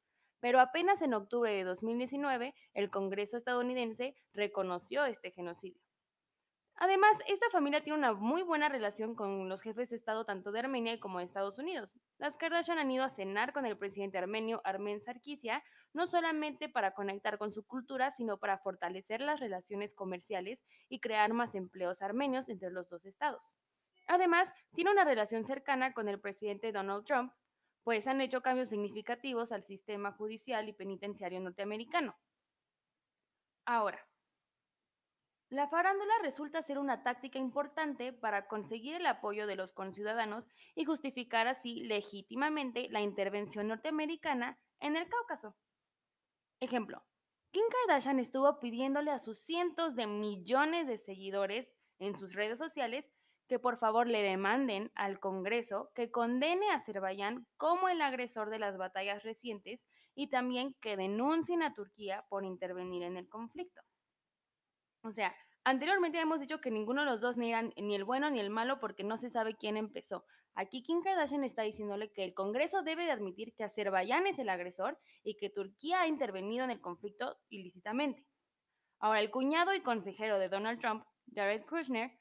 Pero 0.40 0.61
apenas 0.61 1.02
en 1.02 1.14
octubre 1.14 1.52
de 1.52 1.64
2019, 1.64 2.55
el 2.75 2.90
Congreso 2.90 3.37
estadounidense 3.37 4.14
reconoció 4.33 5.05
este 5.05 5.31
genocidio. 5.31 5.88
Además, 6.80 7.16
esta 7.26 7.50
familia 7.50 7.80
tiene 7.80 7.99
una 7.99 8.12
muy 8.12 8.42
buena 8.42 8.68
relación 8.68 9.16
con 9.16 9.49
los 9.49 9.62
jefes 9.62 9.90
de 9.90 9.97
Estado 9.97 10.25
tanto 10.25 10.52
de 10.52 10.61
Armenia 10.61 11.00
como 11.00 11.18
de 11.18 11.25
Estados 11.25 11.58
Unidos. 11.58 11.97
Las 12.18 12.37
Kardashian 12.37 12.78
han 12.78 12.90
ido 12.90 13.02
a 13.02 13.08
cenar 13.08 13.52
con 13.52 13.66
el 13.66 13.76
presidente 13.76 14.16
armenio 14.16 14.61
Armen 14.62 15.02
Sarkisian, 15.02 15.61
no 15.92 16.06
solamente 16.06 16.68
para 16.68 16.94
conectar 16.94 17.37
con 17.37 17.52
su 17.52 17.66
cultura, 17.66 18.12
sino 18.12 18.38
para 18.38 18.58
fortalecer 18.58 19.20
las 19.20 19.40
relaciones 19.40 19.92
comerciales 19.92 20.64
y 20.88 21.00
crear 21.00 21.32
más 21.32 21.56
empleos 21.56 22.00
armenios 22.00 22.49
entre 22.49 22.70
los 22.70 22.88
dos 22.88 23.06
estados. 23.06 23.56
Además, 24.06 24.52
tiene 24.73 24.92
una 24.92 25.04
relación 25.04 25.44
cercana 25.44 25.92
con 25.92 26.08
el 26.08 26.20
presidente 26.20 26.70
Donald 26.70 27.04
Trump, 27.04 27.32
pues 27.82 28.06
han 28.06 28.20
hecho 28.20 28.40
cambios 28.40 28.68
significativos 28.68 29.50
al 29.50 29.64
sistema 29.64 30.12
judicial 30.12 30.68
y 30.68 30.73
penitenciario 30.73 31.40
norteamericano. 31.40 32.16
Ahora, 33.64 34.06
la 35.50 35.67
farándula 35.67 36.12
resulta 36.23 36.61
ser 36.62 36.78
una 36.78 37.02
táctica 37.02 37.38
importante 37.38 38.12
para 38.12 38.47
conseguir 38.47 38.95
el 38.95 39.07
apoyo 39.07 39.47
de 39.47 39.57
los 39.57 39.73
conciudadanos 39.73 40.47
y 40.75 40.85
justificar 40.85 41.49
así 41.49 41.81
legítimamente 41.85 42.88
la 42.90 43.00
intervención 43.00 43.69
norteamericana 43.69 44.59
en 44.78 44.97
el 44.97 45.09
Cáucaso. 45.09 45.57
Ejemplo, 46.61 47.02
Kim 47.50 47.64
Kardashian 47.71 48.19
estuvo 48.19 48.59
pidiéndole 48.59 49.11
a 49.11 49.19
sus 49.19 49.38
cientos 49.38 49.97
de 49.97 50.07
millones 50.07 50.87
de 50.87 50.99
seguidores 50.99 51.75
en 51.99 52.14
sus 52.14 52.35
redes 52.35 52.59
sociales 52.59 53.11
que 53.47 53.59
por 53.59 53.78
favor 53.78 54.07
le 54.07 54.21
demanden 54.21 54.93
al 54.95 55.19
Congreso 55.19 55.90
que 55.95 56.11
condene 56.11 56.71
a 56.71 56.75
Azerbaiyán 56.75 57.47
como 57.57 57.88
el 57.88 58.02
agresor 58.02 58.50
de 58.50 58.59
las 58.59 58.76
batallas 58.76 59.23
recientes 59.23 59.87
y 60.14 60.28
también 60.28 60.75
que 60.83 60.99
denuncien 60.99 61.62
a 61.62 61.73
Turquía 61.73 62.26
por 62.28 62.45
intervenir 62.45 63.02
en 63.02 63.17
el 63.17 63.31
conflicto. 63.31 63.81
O 65.02 65.12
sea, 65.12 65.35
anteriormente 65.64 66.21
hemos 66.21 66.40
dicho 66.40 66.61
que 66.61 66.71
ninguno 66.71 67.02
de 67.02 67.11
los 67.11 67.21
dos 67.21 67.37
ni 67.37 67.50
eran 67.50 67.73
ni 67.76 67.95
el 67.95 68.05
bueno 68.05 68.31
ni 68.31 68.40
el 68.40 68.50
malo 68.50 68.81
porque 68.81 69.05
no 69.05 69.17
se 69.17 69.31
sabe 69.31 69.57
quién 69.57 69.76
empezó. 69.76 70.25
Aquí 70.55 70.83
Kim 70.83 71.02
Kardashian 71.02 71.45
está 71.45 71.62
diciéndole 71.62 72.11
que 72.12 72.25
el 72.25 72.35
Congreso 72.35 72.83
debe 72.83 73.05
de 73.05 73.12
admitir 73.12 73.55
que 73.55 73.64
Azerbaiyán 73.64 74.26
es 74.26 74.38
el 74.38 74.49
agresor 74.49 74.99
y 75.23 75.37
que 75.37 75.50
Turquía 75.50 76.00
ha 76.00 76.09
intervenido 76.09 76.64
en 76.64 76.71
el 76.71 76.81
conflicto 76.81 77.38
ilícitamente. 77.49 78.26
Ahora, 78.99 79.21
el 79.21 79.31
cuñado 79.31 79.75
y 79.75 79.81
consejero 79.81 80.38
de 80.40 80.49
Donald 80.49 80.81
Trump, 80.81 81.05
Jared 81.33 81.64
Kushner, 81.67 82.19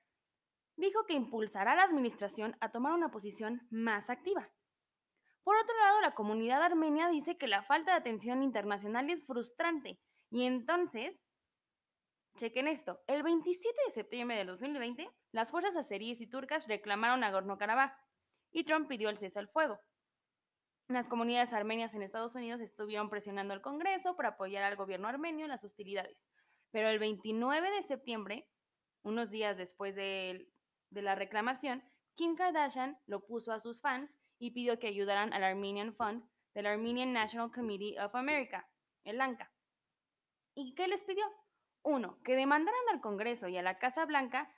dijo 0.75 1.05
que 1.07 1.15
impulsará 1.15 1.71
a 1.71 1.75
la 1.75 1.83
administración 1.83 2.55
a 2.59 2.71
tomar 2.71 2.93
una 2.93 3.09
posición 3.09 3.67
más 3.71 4.11
activa. 4.11 4.51
Por 5.43 5.55
otro 5.55 5.75
lado, 5.79 6.01
la 6.01 6.13
comunidad 6.13 6.61
armenia 6.61 7.07
dice 7.09 7.37
que 7.37 7.47
la 7.47 7.63
falta 7.63 7.93
de 7.93 7.97
atención 7.97 8.43
internacional 8.43 9.09
es 9.09 9.25
frustrante 9.25 9.99
y 10.29 10.43
entonces 10.43 11.25
Chequen 12.37 12.67
esto. 12.67 13.01
El 13.07 13.23
27 13.23 13.75
de 13.87 13.91
septiembre 13.91 14.37
de 14.37 14.45
2020, 14.45 15.09
las 15.31 15.49
fuerzas 15.49 15.75
azeríes 15.75 16.21
y 16.21 16.27
turcas 16.27 16.67
reclamaron 16.67 17.23
a 17.23 17.31
Nagorno-Karabaj 17.31 17.93
y 18.51 18.63
Trump 18.63 18.87
pidió 18.87 19.09
el 19.09 19.17
cese 19.17 19.39
al 19.39 19.49
fuego. 19.49 19.79
Las 20.87 21.09
comunidades 21.09 21.51
armenias 21.51 21.95
en 21.95 22.03
Estados 22.03 22.35
Unidos 22.35 22.61
estuvieron 22.61 23.09
presionando 23.09 23.55
al 23.55 23.63
Congreso 23.63 24.15
para 24.15 24.29
apoyar 24.29 24.63
al 24.63 24.75
gobierno 24.75 25.07
armenio 25.07 25.45
en 25.45 25.49
las 25.49 25.63
hostilidades. 25.63 26.29
Pero 26.69 26.89
el 26.89 26.99
29 26.99 27.71
de 27.71 27.81
septiembre, 27.81 28.47
unos 29.01 29.31
días 29.31 29.57
después 29.57 29.95
de, 29.95 30.47
de 30.91 31.01
la 31.01 31.15
reclamación, 31.15 31.83
Kim 32.13 32.35
Kardashian 32.35 32.99
lo 33.07 33.25
puso 33.25 33.51
a 33.51 33.59
sus 33.59 33.81
fans 33.81 34.15
y 34.37 34.51
pidió 34.51 34.77
que 34.77 34.87
ayudaran 34.87 35.33
al 35.33 35.43
Armenian 35.43 35.95
Fund 35.95 36.23
del 36.53 36.67
Armenian 36.67 37.13
National 37.13 37.51
Committee 37.51 37.99
of 37.99 38.13
America, 38.13 38.69
el 39.05 39.21
ANCA. 39.21 39.51
¿Y 40.53 40.75
qué 40.75 40.87
les 40.87 41.03
pidió? 41.03 41.25
Uno, 41.87 42.21
que 42.21 42.35
demandaran 42.35 42.81
al 42.91 42.99
Congreso 42.99 43.47
y 43.47 43.55
a 43.55 43.61
la 43.61 43.79
Casa 43.79 44.05
Blanca 44.05 44.53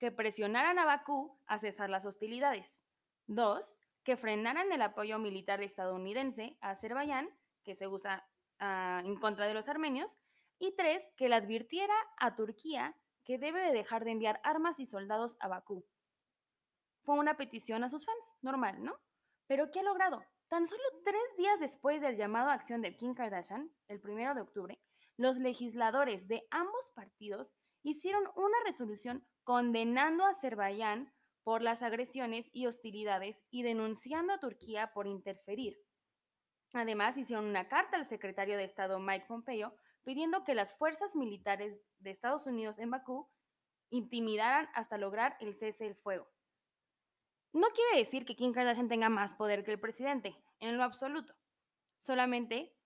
que 0.00 0.10
presionaran 0.10 0.76
a 0.80 0.84
Bakú 0.84 1.38
a 1.46 1.60
cesar 1.60 1.88
las 1.88 2.04
hostilidades. 2.04 2.84
Dos, 3.28 3.78
que 4.02 4.16
frenaran 4.16 4.72
el 4.72 4.82
apoyo 4.82 5.20
militar 5.20 5.62
estadounidense 5.62 6.58
a 6.60 6.70
Azerbaiyán, 6.70 7.30
que 7.62 7.76
se 7.76 7.86
usa 7.86 8.28
ah, 8.58 9.02
en 9.04 9.14
contra 9.14 9.46
de 9.46 9.54
los 9.54 9.68
armenios. 9.68 10.18
Y 10.58 10.74
tres, 10.74 11.08
que 11.16 11.28
le 11.28 11.36
advirtiera 11.36 11.94
a 12.18 12.34
Turquía 12.34 12.96
que 13.22 13.38
debe 13.38 13.60
de 13.60 13.72
dejar 13.72 14.04
de 14.04 14.10
enviar 14.10 14.40
armas 14.42 14.80
y 14.80 14.86
soldados 14.86 15.36
a 15.38 15.46
Bakú. 15.46 15.86
Fue 17.04 17.14
una 17.14 17.36
petición 17.36 17.84
a 17.84 17.88
sus 17.88 18.04
fans, 18.04 18.36
normal, 18.42 18.82
¿no? 18.82 18.98
Pero 19.46 19.70
¿qué 19.70 19.78
ha 19.78 19.84
logrado? 19.84 20.24
Tan 20.48 20.66
solo 20.66 20.82
tres 21.04 21.36
días 21.38 21.60
después 21.60 22.02
del 22.02 22.16
llamado 22.16 22.50
a 22.50 22.54
acción 22.54 22.82
de 22.82 22.96
Kim 22.96 23.14
Kardashian, 23.14 23.70
el 23.86 24.00
primero 24.00 24.34
de 24.34 24.40
octubre, 24.40 24.80
los 25.16 25.38
legisladores 25.38 26.28
de 26.28 26.46
ambos 26.50 26.90
partidos 26.94 27.54
hicieron 27.82 28.24
una 28.36 28.56
resolución 28.64 29.26
condenando 29.44 30.24
a 30.24 30.30
Azerbaiyán 30.30 31.12
por 31.42 31.62
las 31.62 31.82
agresiones 31.82 32.48
y 32.52 32.66
hostilidades 32.66 33.44
y 33.50 33.62
denunciando 33.62 34.32
a 34.32 34.40
Turquía 34.40 34.92
por 34.92 35.06
interferir. 35.06 35.78
Además, 36.72 37.16
hicieron 37.18 37.44
una 37.44 37.68
carta 37.68 37.96
al 37.96 38.06
secretario 38.06 38.56
de 38.56 38.64
Estado 38.64 38.98
Mike 38.98 39.26
Pompeo 39.28 39.76
pidiendo 40.02 40.42
que 40.42 40.54
las 40.54 40.76
fuerzas 40.76 41.14
militares 41.14 41.80
de 41.98 42.10
Estados 42.10 42.46
Unidos 42.46 42.78
en 42.78 42.90
Bakú 42.90 43.30
intimidaran 43.90 44.68
hasta 44.74 44.98
lograr 44.98 45.36
el 45.40 45.54
cese 45.54 45.84
del 45.84 45.94
fuego. 45.94 46.28
No 47.52 47.68
quiere 47.68 47.98
decir 47.98 48.24
que 48.24 48.34
Kim 48.34 48.52
Kardashian 48.52 48.88
tenga 48.88 49.08
más 49.08 49.34
poder 49.34 49.62
que 49.64 49.70
el 49.70 49.78
presidente, 49.78 50.36
en 50.58 50.76
lo 50.76 50.82
absoluto. 50.82 51.34
Solamente 52.00 52.76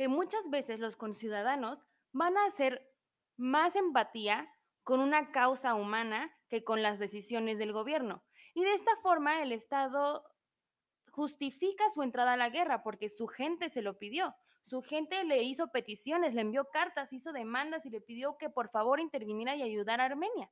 que 0.00 0.08
muchas 0.08 0.48
veces 0.48 0.80
los 0.80 0.96
conciudadanos 0.96 1.84
van 2.12 2.34
a 2.38 2.46
hacer 2.46 2.90
más 3.36 3.76
empatía 3.76 4.50
con 4.82 4.98
una 4.98 5.30
causa 5.30 5.74
humana 5.74 6.34
que 6.48 6.64
con 6.64 6.80
las 6.80 6.98
decisiones 6.98 7.58
del 7.58 7.74
gobierno. 7.74 8.24
Y 8.54 8.64
de 8.64 8.72
esta 8.72 8.96
forma 9.02 9.42
el 9.42 9.52
Estado 9.52 10.24
justifica 11.10 11.90
su 11.90 12.02
entrada 12.02 12.32
a 12.32 12.38
la 12.38 12.48
guerra 12.48 12.82
porque 12.82 13.10
su 13.10 13.26
gente 13.26 13.68
se 13.68 13.82
lo 13.82 13.98
pidió. 13.98 14.34
Su 14.62 14.80
gente 14.80 15.22
le 15.24 15.42
hizo 15.42 15.70
peticiones, 15.70 16.32
le 16.32 16.40
envió 16.40 16.70
cartas, 16.70 17.12
hizo 17.12 17.34
demandas 17.34 17.84
y 17.84 17.90
le 17.90 18.00
pidió 18.00 18.38
que 18.38 18.48
por 18.48 18.70
favor 18.70 19.00
interviniera 19.00 19.54
y 19.54 19.60
ayudara 19.60 20.04
a 20.04 20.06
Armenia. 20.06 20.50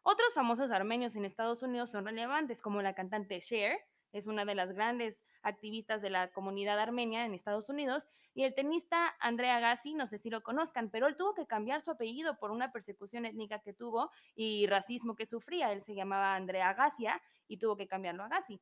Otros 0.00 0.32
famosos 0.32 0.72
armenios 0.72 1.16
en 1.16 1.26
Estados 1.26 1.62
Unidos 1.62 1.90
son 1.90 2.06
relevantes, 2.06 2.62
como 2.62 2.80
la 2.80 2.94
cantante 2.94 3.40
Cher, 3.40 3.78
es 4.12 4.26
una 4.26 4.44
de 4.44 4.54
las 4.54 4.72
grandes 4.72 5.24
activistas 5.42 6.02
de 6.02 6.10
la 6.10 6.30
comunidad 6.32 6.78
armenia 6.78 7.24
en 7.24 7.34
Estados 7.34 7.68
Unidos, 7.68 8.06
y 8.34 8.44
el 8.44 8.54
tenista 8.54 9.14
Andrea 9.20 9.56
Agassi, 9.56 9.94
no 9.94 10.06
sé 10.06 10.18
si 10.18 10.30
lo 10.30 10.42
conozcan, 10.42 10.90
pero 10.90 11.06
él 11.08 11.16
tuvo 11.16 11.34
que 11.34 11.46
cambiar 11.46 11.80
su 11.80 11.90
apellido 11.90 12.38
por 12.38 12.50
una 12.50 12.72
persecución 12.72 13.26
étnica 13.26 13.60
que 13.60 13.72
tuvo 13.72 14.10
y 14.34 14.66
racismo 14.66 15.14
que 15.14 15.26
sufría. 15.26 15.72
Él 15.72 15.82
se 15.82 15.94
llamaba 15.94 16.34
Andrea 16.34 16.70
Agassia 16.70 17.20
y 17.48 17.58
tuvo 17.58 17.76
que 17.76 17.88
cambiarlo 17.88 18.22
a 18.22 18.26
Agassi. 18.26 18.60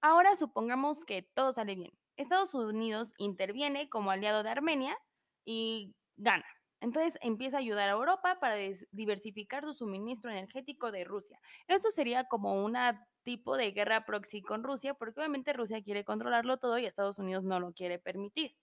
Ahora 0.00 0.36
supongamos 0.36 1.04
que 1.04 1.22
todo 1.22 1.52
sale 1.52 1.74
bien. 1.74 1.92
Estados 2.16 2.54
Unidos 2.54 3.14
interviene 3.18 3.88
como 3.88 4.10
aliado 4.10 4.42
de 4.42 4.50
Armenia 4.50 4.96
y 5.44 5.94
gana. 6.16 6.44
Entonces 6.84 7.16
empieza 7.22 7.56
a 7.56 7.60
ayudar 7.60 7.88
a 7.88 7.92
Europa 7.92 8.38
para 8.40 8.56
diversificar 8.92 9.64
su 9.64 9.72
suministro 9.72 10.30
energético 10.30 10.92
de 10.92 11.04
Rusia. 11.04 11.40
Esto 11.66 11.90
sería 11.90 12.24
como 12.24 12.62
un 12.62 12.76
tipo 13.22 13.56
de 13.56 13.70
guerra 13.70 14.04
proxy 14.04 14.42
con 14.42 14.62
Rusia, 14.62 14.92
porque 14.92 15.20
obviamente 15.20 15.54
Rusia 15.54 15.82
quiere 15.82 16.04
controlarlo 16.04 16.58
todo 16.58 16.78
y 16.78 16.84
Estados 16.84 17.18
Unidos 17.18 17.42
no 17.42 17.58
lo 17.58 17.72
quiere 17.72 17.98
permitir. 17.98 18.54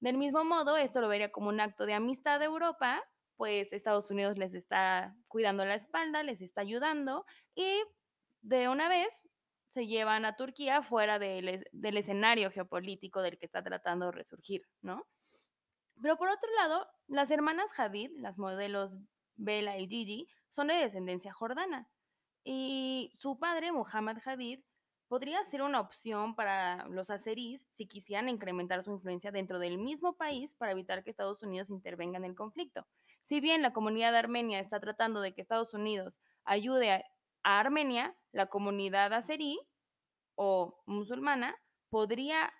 Del 0.00 0.18
mismo 0.18 0.44
modo, 0.44 0.76
esto 0.76 1.00
lo 1.00 1.08
vería 1.08 1.32
como 1.32 1.48
un 1.48 1.60
acto 1.60 1.86
de 1.86 1.94
amistad 1.94 2.40
de 2.40 2.44
Europa, 2.44 3.02
pues 3.38 3.72
Estados 3.72 4.10
Unidos 4.10 4.36
les 4.36 4.52
está 4.52 5.16
cuidando 5.26 5.64
la 5.64 5.76
espalda, 5.76 6.22
les 6.22 6.42
está 6.42 6.60
ayudando 6.60 7.24
y 7.54 7.82
de 8.42 8.68
una 8.68 8.90
vez 8.90 9.30
se 9.70 9.86
llevan 9.86 10.26
a 10.26 10.36
Turquía 10.36 10.82
fuera 10.82 11.18
del, 11.18 11.64
escenario 11.72 12.50
geopolítico 12.50 13.22
del 13.22 13.38
que 13.38 13.46
está 13.46 13.62
tratando 13.62 14.06
de 14.06 14.12
resurgir, 14.12 14.68
¿no? 14.82 15.06
Pero 16.00 16.16
por 16.16 16.28
otro 16.28 16.48
lado, 16.54 16.86
las 17.06 17.30
hermanas 17.30 17.78
Hadid, 17.78 18.10
las 18.16 18.38
modelos 18.38 18.98
Bella 19.36 19.76
y 19.78 19.88
Gigi, 19.88 20.28
son 20.50 20.68
de 20.68 20.74
descendencia 20.74 21.32
jordana. 21.32 21.88
Y 22.44 23.12
su 23.18 23.38
padre, 23.38 23.72
Muhammad 23.72 24.18
Hadid, 24.24 24.60
podría 25.08 25.44
ser 25.44 25.62
una 25.62 25.80
opción 25.80 26.34
para 26.34 26.86
los 26.88 27.10
azeríes 27.10 27.66
si 27.70 27.86
quisieran 27.86 28.28
incrementar 28.28 28.82
su 28.82 28.90
influencia 28.90 29.30
dentro 29.30 29.58
del 29.58 29.78
mismo 29.78 30.16
país 30.16 30.54
para 30.54 30.72
evitar 30.72 31.04
que 31.04 31.10
Estados 31.10 31.42
Unidos 31.42 31.70
intervenga 31.70 32.18
en 32.18 32.24
el 32.24 32.34
conflicto. 32.34 32.86
Si 33.22 33.40
bien 33.40 33.62
la 33.62 33.72
comunidad 33.72 34.16
armenia 34.16 34.60
está 34.60 34.80
tratando 34.80 35.20
de 35.20 35.34
que 35.34 35.40
Estados 35.40 35.74
Unidos 35.74 36.20
ayude 36.44 36.92
a, 36.92 37.04
a 37.42 37.60
Armenia, 37.60 38.16
la 38.32 38.46
comunidad 38.46 39.12
azerí 39.12 39.58
o 40.34 40.82
musulmana 40.86 41.56
podría 41.88 42.52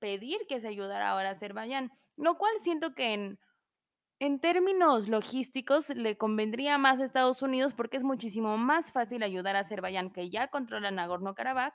pedir 0.00 0.38
que 0.48 0.60
se 0.60 0.68
ayudara 0.68 1.10
ahora 1.10 1.28
a 1.28 1.32
Azerbaiyán, 1.32 1.92
lo 2.16 2.36
cual 2.36 2.52
siento 2.60 2.94
que 2.94 3.14
en, 3.14 3.38
en 4.18 4.40
términos 4.40 5.08
logísticos 5.08 5.90
le 5.90 6.16
convendría 6.16 6.76
más 6.78 7.00
a 7.00 7.04
Estados 7.04 7.42
Unidos 7.42 7.74
porque 7.74 7.96
es 7.96 8.04
muchísimo 8.04 8.56
más 8.56 8.92
fácil 8.92 9.22
ayudar 9.22 9.56
a 9.56 9.60
Azerbaiyán, 9.60 10.10
que 10.10 10.30
ya 10.30 10.48
controla 10.48 10.90
Nagorno-Karabaj, 10.90 11.72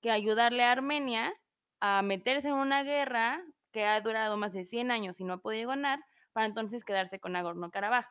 que 0.00 0.10
ayudarle 0.10 0.64
a 0.64 0.72
Armenia 0.72 1.34
a 1.80 2.02
meterse 2.02 2.48
en 2.48 2.54
una 2.54 2.82
guerra 2.82 3.42
que 3.72 3.84
ha 3.84 4.00
durado 4.00 4.36
más 4.36 4.52
de 4.52 4.64
100 4.64 4.90
años 4.90 5.20
y 5.20 5.24
no 5.24 5.34
ha 5.34 5.38
podido 5.38 5.68
ganar, 5.68 6.00
para 6.32 6.46
entonces 6.46 6.84
quedarse 6.84 7.18
con 7.20 7.32
Nagorno-Karabaj. 7.32 8.06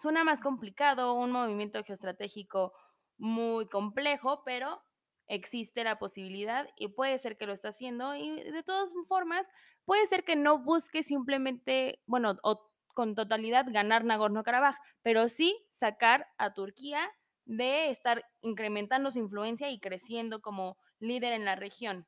Suena 0.00 0.24
más 0.24 0.40
complicado, 0.40 1.14
un 1.14 1.32
movimiento 1.32 1.82
geoestratégico 1.84 2.72
muy 3.18 3.66
complejo, 3.68 4.42
pero 4.44 4.82
existe 5.28 5.84
la 5.84 5.98
posibilidad 5.98 6.68
y 6.76 6.88
puede 6.88 7.18
ser 7.18 7.36
que 7.36 7.46
lo 7.46 7.52
está 7.52 7.68
haciendo 7.68 8.14
y 8.14 8.42
de 8.42 8.62
todas 8.62 8.92
formas 9.08 9.50
puede 9.84 10.06
ser 10.06 10.24
que 10.24 10.36
no 10.36 10.58
busque 10.58 11.02
simplemente, 11.02 12.02
bueno, 12.06 12.34
o 12.42 12.70
con 12.94 13.14
totalidad 13.14 13.66
ganar 13.68 14.04
Nagorno-Karabaj, 14.04 14.76
pero 15.02 15.28
sí 15.28 15.66
sacar 15.70 16.26
a 16.36 16.52
Turquía 16.52 17.10
de 17.44 17.90
estar 17.90 18.24
incrementando 18.42 19.10
su 19.10 19.18
influencia 19.18 19.70
y 19.70 19.80
creciendo 19.80 20.40
como 20.40 20.76
líder 20.98 21.32
en 21.32 21.44
la 21.44 21.56
región. 21.56 22.06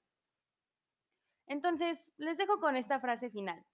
Entonces, 1.47 2.13
les 2.17 2.39
dejo 2.39 2.61
con 2.61 2.77
esta 2.77 3.01
frase 3.01 3.31
final 3.31 3.65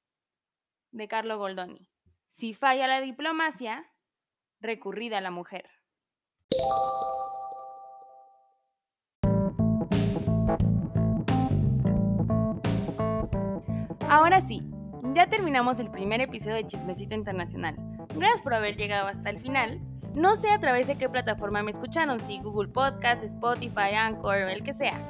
de 0.92 1.08
Carlo 1.08 1.38
Goldoni. 1.38 1.88
Si 2.28 2.54
falla 2.54 2.86
la 2.86 3.00
diplomacia, 3.00 3.92
recurrida 4.60 5.18
a 5.18 5.20
la 5.20 5.30
mujer. 5.30 5.68
Ahora 14.10 14.40
sí, 14.40 14.60
ya 15.14 15.28
terminamos 15.28 15.78
el 15.78 15.88
primer 15.88 16.20
episodio 16.20 16.56
de 16.56 16.66
Chismecito 16.66 17.14
Internacional. 17.14 17.76
Gracias 18.12 18.42
por 18.42 18.54
haber 18.54 18.76
llegado 18.76 19.06
hasta 19.06 19.30
el 19.30 19.38
final. 19.38 19.80
No 20.16 20.34
sé 20.34 20.50
a 20.50 20.58
través 20.58 20.88
de 20.88 20.98
qué 20.98 21.08
plataforma 21.08 21.62
me 21.62 21.70
escucharon, 21.70 22.18
si 22.18 22.40
Google 22.40 22.70
Podcast, 22.70 23.22
Spotify, 23.22 23.94
Anchor, 23.96 24.50
el 24.50 24.64
que 24.64 24.74
sea. 24.74 25.00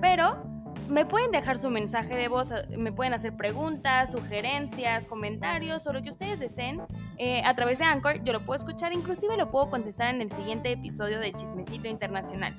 Pero 0.00 0.42
me 0.88 1.06
pueden 1.06 1.30
dejar 1.30 1.56
su 1.56 1.70
mensaje 1.70 2.16
de 2.16 2.26
voz, 2.26 2.52
me 2.76 2.90
pueden 2.90 3.14
hacer 3.14 3.36
preguntas, 3.36 4.10
sugerencias, 4.10 5.06
comentarios 5.06 5.86
o 5.86 5.92
lo 5.92 6.02
que 6.02 6.08
ustedes 6.08 6.40
deseen 6.40 6.82
eh, 7.16 7.42
a 7.44 7.54
través 7.54 7.78
de 7.78 7.84
Anchor. 7.84 8.24
Yo 8.24 8.32
lo 8.32 8.44
puedo 8.44 8.56
escuchar, 8.56 8.92
inclusive 8.92 9.36
lo 9.36 9.52
puedo 9.52 9.70
contestar 9.70 10.12
en 10.12 10.20
el 10.20 10.30
siguiente 10.30 10.72
episodio 10.72 11.20
de 11.20 11.32
Chismecito 11.32 11.86
Internacional. 11.86 12.56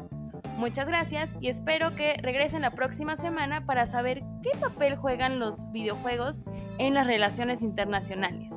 Muchas 0.59 0.89
gracias 0.89 1.33
y 1.39 1.47
espero 1.47 1.95
que 1.95 2.15
regresen 2.21 2.63
la 2.63 2.71
próxima 2.71 3.15
semana 3.15 3.65
para 3.65 3.87
saber 3.87 4.23
qué 4.43 4.49
papel 4.59 4.97
juegan 4.97 5.39
los 5.39 5.71
videojuegos 5.71 6.43
en 6.79 6.95
las 6.95 7.07
relaciones 7.07 7.61
internacionales. 7.61 8.53